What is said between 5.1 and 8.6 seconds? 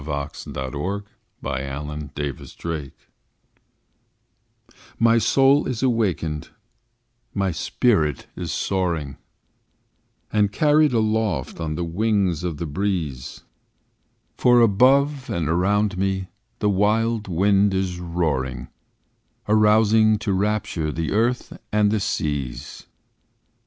soul is awakened, my spirit is